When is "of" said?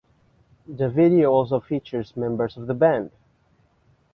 2.57-2.65